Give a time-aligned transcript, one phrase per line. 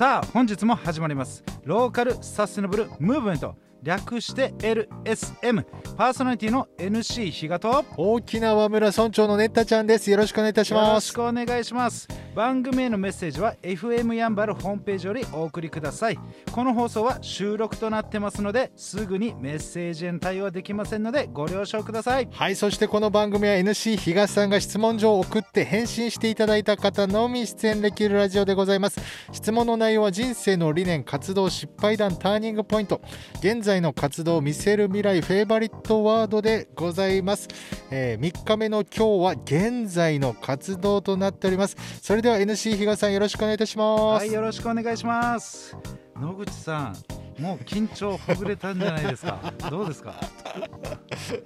[0.00, 1.44] さあ本日も始まります。
[1.62, 3.54] ローカルサステナブルムーブメント。
[3.82, 5.64] 略して LSM
[5.96, 7.84] パーソナリティの NC 比嘉と。
[7.96, 12.08] 沖縄村村長のねったちゃんですよろしくお願いいたしよろますしくお願いします。
[12.34, 16.18] 番組へのメッセージは FM やんばるホームページよりお送りください。
[16.52, 22.28] この放送は収録となってますのですぐにメッセージへの対応はできませんのでご了承ください。
[22.30, 29.00] はいそしてこの番組は NC 東さんが質問状を送って返信していただいた方のみ出演できるラジオでございます。
[29.32, 33.00] 質問の内容は人生の理念活動失敗談ターニングポイント。
[33.40, 37.46] 現在の活動を見せる未来フェイバリットワードでございます、
[37.92, 41.76] え3日目の今日は現在の活動となっております。
[42.02, 45.76] それでは NC 東さんよろしくお願いいたします、はいよろしくお願いします。
[46.20, 49.52] 野口さんもう緊張ほぐれたんじゃないですか。
[49.70, 50.14] どうですか？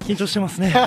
[0.00, 0.70] 緊張してますね。
[0.74, 0.84] じゃ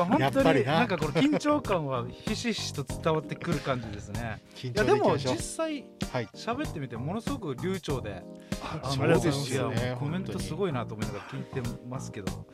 [0.00, 0.72] あ本やっ当ぱりな。
[0.72, 4.42] になんかこの緊張感はひしひしと伝わってくる感じですね。
[4.54, 6.28] 緊いやでも実際はい。
[6.34, 8.22] 喋ってみてものすごく流暢で
[8.62, 12.46] あそうですよねコメントすごいなと思いながら聞いてますけど。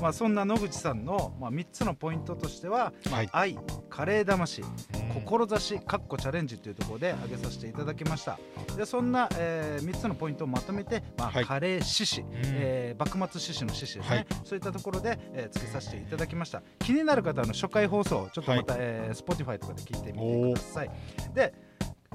[0.00, 3.28] まあそんな野口さんのまあ3つのポイントとしてははい。
[3.32, 3.58] 愛
[3.90, 4.68] カレー魂うん。
[5.14, 8.38] 志かっこチャレンジというところで挙げさせていただきました。
[8.76, 11.44] でそんな、え3つのポイントをまとめて、まあはい。
[11.44, 14.26] カレー獅子、えー幕末獅子の獅子ですね、はい。
[14.44, 16.62] そういったところで、えー、つけさせていただきました。
[16.80, 20.90] 気になる方はあの初回放送ちょっとまた、えー Spotify とかで聞いてみてください。
[21.34, 21.54] で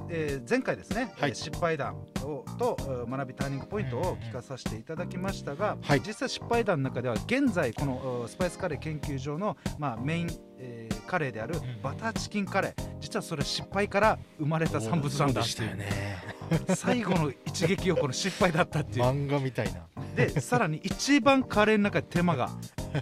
[0.09, 1.29] えー前回ですね、はい。
[1.29, 6.01] えー失敗談をとえー学びターニングポイントを聞かさせていただきましたが、はい。
[6.05, 15.77] 実際失敗談の中では現在このえースパイスカレー研究所の、まあ、メイン、えーカレーであるバターチキンカレー実はそれ失敗から生まれた産物なんだっていう。
[15.77, 15.89] ね。
[16.75, 19.05] 最後の一撃をこの失敗だったっていう。
[19.05, 19.81] 漫画みたいな。
[20.15, 22.49] でさらに一番カレーの中で手間が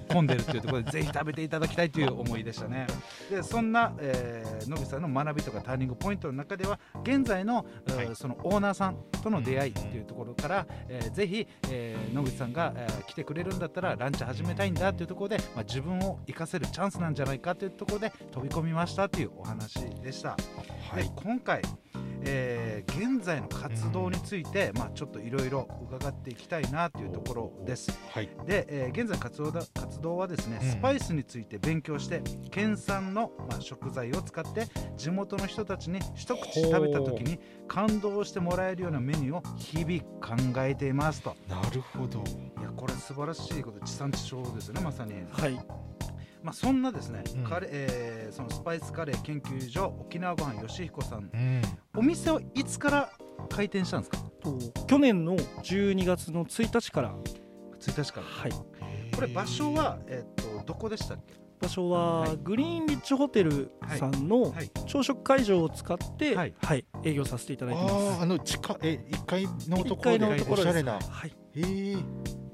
[0.09, 2.87] 込んでるっていうところでぜひ食べていただきたいという思いでしたね。
[3.29, 8.15] でそんな、えー野口さんの学びとかターニングポイントの中では現在の、えーはい。
[8.15, 20.35] そのオーナーさんとの出会いっていうところから、えーぜひ、えー野口さんが、えー来てくれるんだったらランチ始めたいんだっていうところで、まあ、自分を生かせるチャンスなんじゃないかというところで飛び込みましたというお話でした。
[20.35, 20.43] で
[20.91, 21.11] はい。
[21.15, 21.61] 今回、
[22.23, 22.56] えー
[22.97, 27.91] 現在の活動について、まあ、ちょっといろいろ伺っていきたいなというところです。
[28.09, 42.23] はいで、えー現在活動だ活動はですね、うんスパイスについて勉強して県産の、まあ、食材を使って地元の人たちに一口食べた時に感動してもらえるようなメニューを日々考えていますとなるほど
[42.59, 45.13] いやこれ素晴らしいこと地産地消ですよねまさに。
[45.31, 45.86] はい。
[46.47, 47.43] まあ、そんなですね、うん。
[47.43, 51.29] カレーえーそのスパイスカレー研究所沖縄ごはんよしひこさん。
[51.33, 51.61] うん。
[51.97, 53.09] お店をいつから
[53.49, 54.17] 開店したんですか？
[54.41, 54.57] と
[54.87, 57.13] 去年の12月の1日から、
[57.81, 58.25] 1日から。
[58.25, 58.51] はい。
[59.13, 61.33] これ場所は、えっとどこでしたっけ？
[61.59, 62.37] 場所ははい。
[62.37, 64.71] グリーンリッチホテルさんのはい。
[64.85, 68.19] 朝食会場を使って、ははいい、営業させていただいてあます。
[68.19, 70.61] ああの地下え一階のと1階ころでのところです。
[70.61, 70.93] おしゃれな。
[70.93, 71.35] はい。
[71.55, 72.03] えー、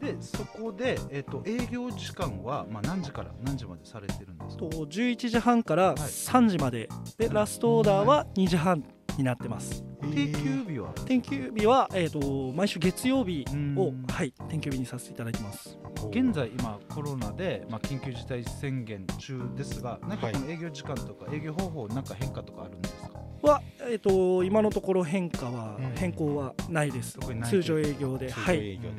[0.04, 4.66] でそこで、えっと営業時間は、まあ、何時から何時までされてるんですか？
[4.66, 8.84] と11時半から3時まで、でラストオーダーは2時半
[9.18, 9.84] になってます。
[10.02, 10.92] 定休日は？
[11.06, 13.76] 定休日はえっ、と毎週月曜日うん。
[13.78, 15.78] をはい定休日にさせていただいてます。
[16.12, 20.36] 現在今コロナで、まあ、緊急事態宣言中ですがなんかはい。
[20.36, 23.10] この営業時間とか営業方法なんか変化とかあるんですか？
[23.44, 25.92] はえっ、と今のところ変化は、うん。
[25.96, 27.18] 変更はないです。
[27.20, 28.58] 特にない通常営業で、通常はい。
[28.58, 28.90] 営業で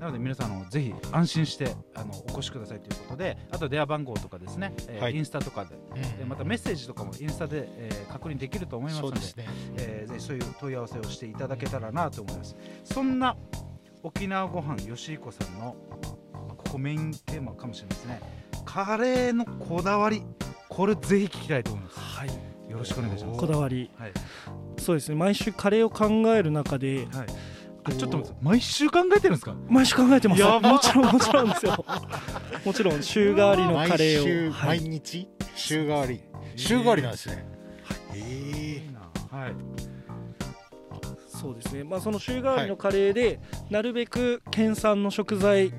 [0.00, 5.14] なので皆さんあのぜひ安心してあのお越しくださいということであと電話番号とかですね、えーはい。
[5.14, 5.76] インスタとかで
[6.18, 9.46] でまたメッセージとかもインスタで、えー確認できると思いますのでそうですね。
[9.76, 12.56] えーぜひそういう問い合わせをしていただけたらなと思います。
[12.82, 13.36] そんな
[14.02, 15.76] 沖縄ごはんよしひこさんの
[16.32, 18.20] まあここメインテーマかもしれないですね。
[18.64, 20.22] カレーのこだわり
[20.68, 21.98] これぜひ聞きたいと思います。
[22.00, 22.28] はい。
[22.70, 23.40] よろしくお願いします。
[23.40, 23.90] こだわり。
[23.98, 24.12] はい、
[24.78, 25.16] そうですね。
[25.16, 27.26] 毎週カレーを考える中で、はい、
[27.84, 29.54] あちょっと毎週考えてるんですか？
[29.68, 30.42] 毎週考えてます。
[30.42, 31.84] もちろん もちろんですよ。
[32.64, 34.52] もちろん週替わりのカレ毎週ーを。
[34.52, 34.88] は毎い。
[34.88, 35.28] 日？
[35.54, 36.20] 週替わり？
[36.56, 37.46] 週替わりなんですね。
[38.14, 38.88] えい。
[38.88, 39.00] いな
[39.38, 39.52] はい。
[41.26, 41.84] そうですね。
[41.84, 43.40] まあその週替わりのカレーで、
[43.70, 45.72] なるべく県産の食材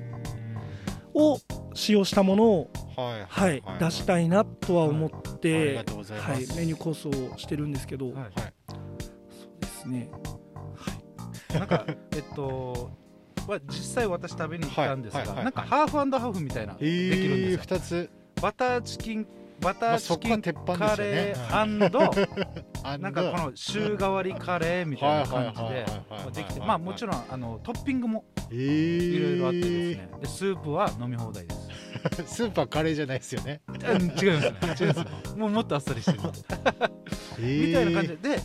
[1.14, 1.38] を
[1.74, 6.30] 使用したものをはいはい、出したいなとは思っありて、がとうございます。
[6.32, 8.32] はい、メニュー構想をしてるんですけど、はいはい。
[8.34, 8.42] そ
[9.46, 10.10] うですね。
[11.58, 12.90] なんかえっと
[13.46, 17.58] は実際私食べに行ったんですが、なんかハーフハーフみたいな、えできるんですー、よ。
[17.58, 18.10] 二つ。
[18.40, 19.26] バターチキン
[19.60, 21.36] バタまあーチキンカレー
[22.82, 25.62] あなんかこの週替わりカレーみたいな感じ
[26.34, 30.08] でできてまあもちろんあのトッピングもえー、いろいろあってですね。
[30.20, 31.68] でスープは飲み放題です。
[32.26, 34.28] スーパーカレーじゃないですよね、うん違いますね。
[34.28, 34.80] 違います。
[34.80, 35.04] ね
[35.36, 36.18] もうもっとあっさりしてる
[37.38, 38.42] えー、みたいな感じでで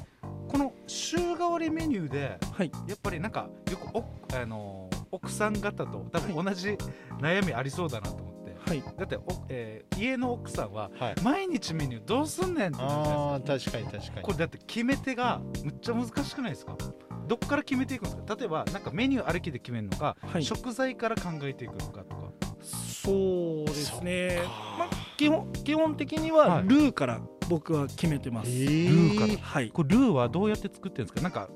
[0.47, 2.71] この週替わりメニューではい。
[2.87, 4.03] やっぱりなんかよくお
[4.33, 6.69] あの奥さん方と多分同じ
[7.19, 8.81] 悩みありそうだなと思って、はい。
[8.97, 11.15] だってお、えー家の奥さんははい。
[11.23, 14.15] 毎日メニューどうすんねんってなるじゃないあですー確かに確かに。
[14.17, 16.75] かこれだって決め手がむっちゃ難しくないですか。
[17.27, 18.35] どっから決めていくんですか。
[18.35, 20.43] 例えばなんかメニューありきで決めるのか、はい。
[20.43, 22.31] 食材から考えていくのかとか。
[22.61, 24.39] そうですね。
[24.77, 26.63] まあ基本基本的にははい。
[26.63, 29.33] ルーから僕は決めてます、えルーから。
[29.39, 29.69] はい。
[29.69, 31.21] これルーはどうやって作ってるんですか？
[31.21, 31.49] なんか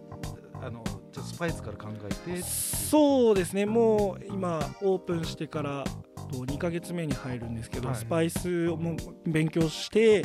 [0.62, 1.90] あのちょっとスパイスから考
[2.28, 3.66] えてそうですね。
[3.66, 5.84] もう今オープンしてから
[6.32, 7.98] と2ヶ月目に入るんですけど、はい。
[7.98, 8.96] スパイスをも
[9.26, 10.24] 勉強して、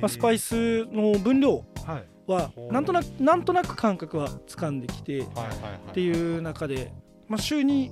[0.00, 1.64] まあ、スパイスの分量
[2.26, 5.92] はなんとなくなんとなく感覚は掴んできてっはいはいはい。
[5.92, 6.92] ていう中で、
[7.26, 7.90] まあ、週に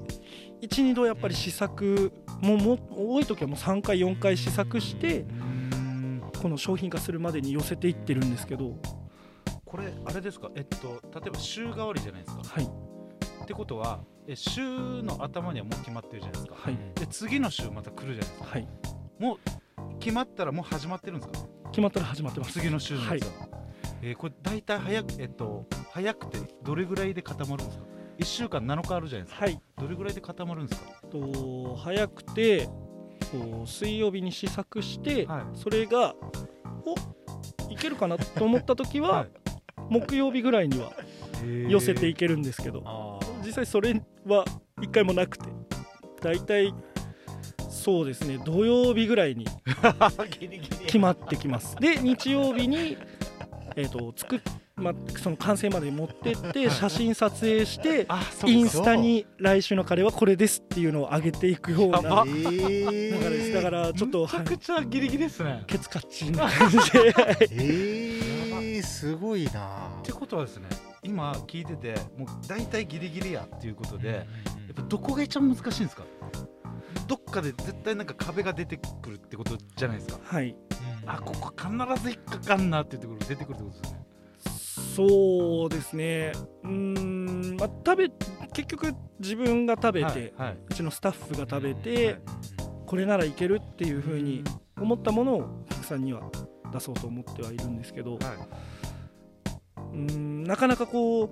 [0.62, 2.78] 12度やっぱり試作もも
[3.14, 5.51] 多い時はもう3回4回試作してうーん
[6.42, 8.76] この商品化するまでに寄せていってるんですけど。
[9.64, 10.50] これあれですか？
[10.54, 12.42] えっと例えば週替わりじゃないですか。
[12.44, 12.64] はい。
[12.64, 14.60] ってことはえ週
[15.02, 16.54] の頭にはもう決まってるじゃないですか。
[16.56, 16.76] はい。
[16.94, 18.44] で次の週また来るじゃないですか。
[18.44, 18.68] はい。
[19.18, 21.48] もう決まったらもう始まってるんですか？
[21.70, 22.52] 決まったら始まってます。
[22.52, 23.20] 次の週のやつは、はい。
[24.02, 27.84] えーこれ大体早くえっと早くてどれぐらいで固まるんですか
[28.18, 29.44] ？1週間7日あるじゃないですか。
[29.46, 29.60] はい。
[29.78, 30.90] どれぐらいで固まるんですか？
[31.10, 32.68] と早くて
[33.32, 35.42] こう水曜日に試作して、はい。
[35.54, 36.14] それが
[36.84, 36.94] お
[37.72, 38.18] いけるかな？
[38.18, 39.28] と思った時は、 はい。
[39.88, 40.92] 木曜日ぐらいには
[41.68, 44.44] 寄せていけるんですけど、あ実際それは
[44.80, 45.44] 一回もなくて
[46.20, 46.72] 大体
[47.68, 49.46] そうですね土曜日ぐらいに
[50.86, 51.76] 決まってきます。
[51.76, 52.96] で日曜日に、
[53.76, 54.40] えー、と作っ、
[54.82, 58.06] まあ、その完成まで持ってって写真撮影して
[58.46, 63.52] インスタに来週のカレーはこれですっていうのを上げていくような流れです。
[63.54, 65.62] だからちょっとめちゃくちゃギリギリですね。
[65.66, 67.14] ケツカッチンな感じで。
[67.52, 69.88] えー、すごいな。
[70.00, 70.68] ってことはですね
[71.02, 74.22] 今聞いててもう大体ギリギリやっていうことでや
[74.72, 76.04] っぱどこが一番難しいんですか？
[77.06, 80.20] どっかで絶対なんか壁が出てくるってことじゃないですか。
[80.22, 80.54] はい。
[81.04, 84.06] あここ必ず引っかかんなっていうところ出てくるってことですよね
[84.94, 86.32] そうですね。
[86.64, 88.08] うーん、まあ、食べ
[88.52, 90.58] 結局自分が食べて、はいはい。
[90.70, 92.18] うちのスタッフが食べて、
[92.86, 94.44] これならいけるっていうふうに
[94.78, 96.22] 思ったものをお客さんには
[96.72, 98.18] 出そうと思ってはいるんですけど、は
[99.92, 101.30] うーんなかなかこう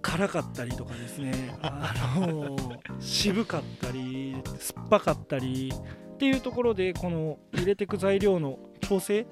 [0.00, 1.56] 辛かったりとかですね。
[1.62, 2.56] あの
[3.00, 5.72] 渋かったり酸っぱかったり
[6.14, 9.26] っていうところでこの入れていく材料の調整い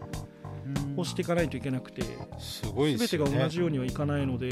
[0.96, 2.02] をしていかないといけなくて
[2.38, 3.30] すごいですよね。
[3.30, 4.50] 全てが同じようにはいかないので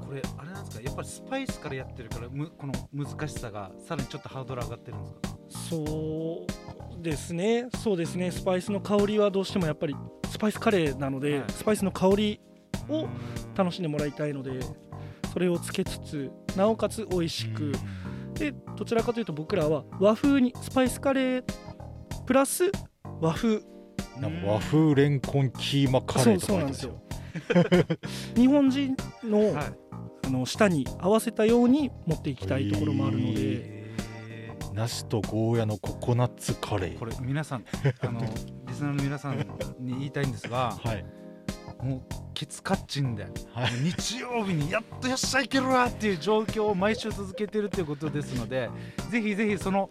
[0.00, 0.84] これあれなんですか？
[0.84, 5.20] やっぱりスパイスからやってるからむこの難しさがさらにちょっとハードル上がってるんですか？
[5.70, 6.46] そ
[6.98, 7.68] うですね。
[7.78, 8.30] そうですね。
[8.30, 9.96] スパイスの香りはどうしてもやっぱり
[10.28, 11.50] スパイスカレーなので、はい。
[11.50, 12.40] スパイスの香り
[12.88, 13.08] をうん。
[13.52, 14.52] 楽しんでもらいたいので
[15.32, 17.72] それをつけつつなおかつ美味しく、
[18.34, 21.44] でどちらかというと僕らは和風にスパイスカレー
[22.26, 22.70] プラス
[23.20, 23.60] 和風
[24.18, 26.92] なんか和風レンコンキーマカレーとかそうなんまですすよ。
[26.92, 27.00] よ
[28.36, 29.64] 日本人の,、はい。
[30.26, 33.86] あの舌に合わせたように持っていきたいところもあるので、え
[34.74, 36.94] ナスとゴーヤのココナッツカレー。
[36.94, 37.64] ーこれ皆さん
[38.00, 38.20] あの
[38.68, 39.38] リスナーの皆さん
[39.80, 41.04] に言いたいんですがはい。
[41.82, 42.02] もう
[42.34, 43.24] ケツカッチンで
[43.54, 43.70] はい。
[43.82, 48.68] 日曜日にやっとよっしゃいけるわっていう状況を毎週続けてるということですので
[49.10, 49.88] ぜひぜひその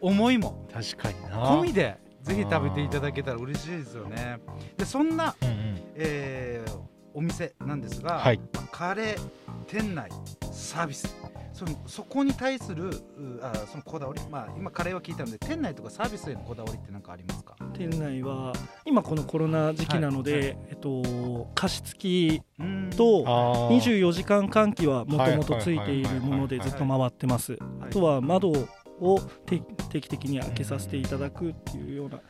[0.00, 1.58] 思いも確かにな。
[1.58, 1.96] 込みで
[2.26, 4.40] ぜひ食べていただけたら嬉しいですよね。
[4.76, 5.56] でそんな、うんうん。
[5.94, 6.86] えー
[7.18, 8.40] お店なんですが、はい。
[8.70, 9.18] カレー
[9.66, 10.10] 店内
[10.52, 11.16] サービス。
[11.54, 12.92] そのそこに対するう
[13.40, 17.56] あそのこだわり、まあ、今カレーは聞いたので店内とかサービスへのこだわりって何かありますか？
[17.72, 18.52] 店内は
[18.84, 20.40] 今このコロナ時期なので、はい。
[20.42, 22.90] はえっと、加湿器うん。
[22.94, 23.80] とあー。
[23.80, 27.56] 24時間換気はもともとついているものでずっと回ってます。
[27.80, 28.52] あとは窓
[29.00, 29.60] を定
[29.90, 32.20] 定期的に開けさせていただくっていうような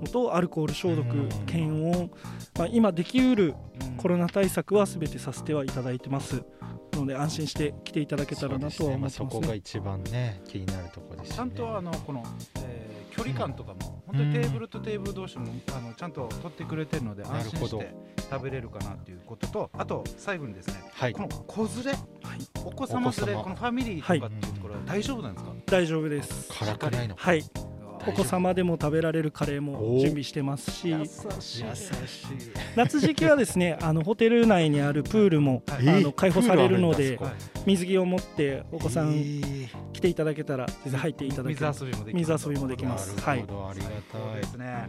[0.00, 1.28] のとアルコール消毒うん。
[1.46, 2.10] 検温、
[2.58, 6.42] まあ、今できうるうんコロナ対策は全てさせてはいただいてます。
[6.92, 9.42] ので安心して来ていただけたらなとは思ってそますね。
[9.42, 11.52] こが一番ね気になるところですよね。
[11.54, 12.22] ちゃんとあのこの、
[12.64, 17.50] えー距離感とかも、本当にテーブルとテーブル同士もあのちゃんと取ってくれてるのでなるほど。
[17.50, 17.94] 安心して
[18.30, 21.12] 食べれるかなっていうこととあと最後にですねはい。
[21.12, 21.98] この子連れ、
[22.64, 26.48] お子様連れこのファミリーとかっていうところは大丈夫なんですか、大丈夫です。
[26.52, 27.44] 辛くないのはい、
[28.00, 28.10] 夫。
[28.10, 30.94] お子様でも食べられるカレーも準備してますし。
[32.74, 37.20] 夏時期はですねあのホテル内にあるプールもはいあの開放されるので
[37.66, 39.68] 水着を持ってお子さんえー。
[39.92, 41.72] 来ていただけたら全然入っていただける。
[41.72, 43.14] 水遊びもできる水遊びもできます。
[43.14, 43.38] なるはい。
[43.38, 43.42] あ
[43.74, 43.86] りが
[44.32, 44.40] たい。
[44.40, 44.88] ですね。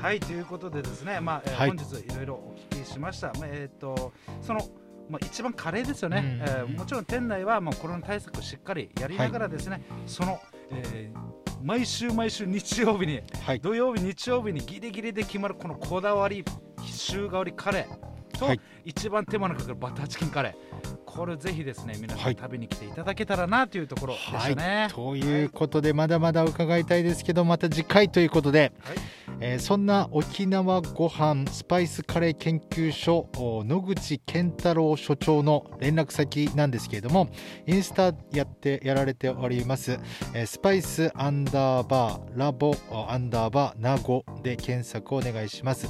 [0.00, 1.68] はいということでですね、まあえーはい。
[1.68, 3.32] 本日いろいろお聞きしました。
[3.38, 4.60] まあえっ、とその
[5.08, 6.26] まあ、一番カレーですよね、うん。
[6.42, 13.60] えーもちろん店内はもうコロナ対策をしっかりやりながらですね、その、えー毎週毎週日曜日にはい。
[13.60, 16.44] 土曜日日曜日にギリギリで決まるこのこだわり
[16.84, 18.60] 週替わりカレーと、はい。
[18.84, 20.73] 一番手間のかかるバターチキンカレー
[21.16, 22.34] これぜひですね皆さはい。
[22.34, 24.88] ん食べに来ていただけたらなというところでしたね。
[24.90, 28.96] ということでまだまだ伺いたいですけどまた次回ということで、はい。
[29.40, 37.28] えーそんな沖縄ご飯スパイスカレー研究所お野口健太郎所長の連絡先なんですけれども
[37.66, 39.98] インスタやってやられております、
[40.34, 42.76] えースパイスアンダーバーラボ
[43.08, 45.88] アンダーバーナゴで検索お願いします。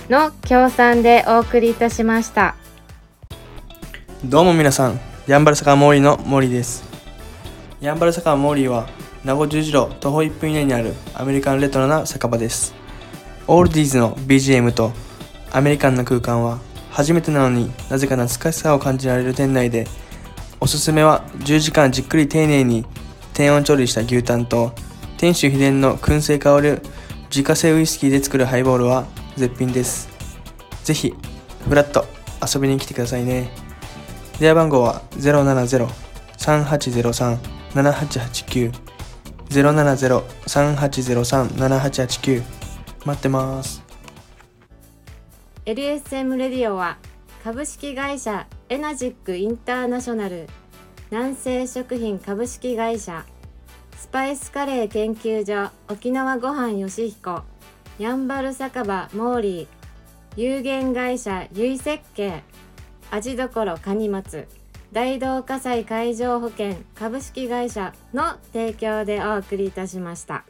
[0.10, 2.56] ーの協賛でお送りいたしました。
[4.26, 6.87] どうも皆さん、ヤンバル坂モーリーのモーリーです。
[7.80, 8.88] ヤンバル坂モーリーは、
[9.24, 12.74] 名護十字路徒歩1分以内にあるアメリカンレトロな酒場です。
[13.46, 14.92] オールディーズの BGM と
[15.52, 16.58] アメリカンな空間は、
[16.90, 19.86] 初めてなのになぜか懐かしさを感じられる店内で、
[20.60, 22.84] おすすめは10時間じっくり丁寧に
[23.36, 24.72] 低温調理した牛タンと、
[25.20, 26.82] 店主秘伝の燻製香る
[27.30, 29.06] 自家製ウイスキーで作るハイボールは
[29.36, 30.10] 絶品です。
[30.84, 31.14] ぜひ、
[31.70, 32.06] フラッと
[32.44, 33.52] 遊びに来てくださいね。
[34.40, 35.88] 電話番号は070
[36.40, 37.57] 3803
[39.50, 42.44] 070-3803-7889
[43.06, 43.84] 待ってます。
[45.66, 46.98] LSM レディオは
[47.44, 50.48] 株式会社エナジックインターナショナル
[51.12, 53.26] 南西食品株式会社
[53.98, 57.42] スパイスカレー研究所沖縄ごはんよしひこ
[58.00, 59.68] やんばる酒場モーリー
[60.38, 62.44] 有限会社ゆい設計
[63.12, 64.48] 味どころかに松。
[64.92, 70.46] 大同火災海上保険株式会社の提供でお送りいたしました。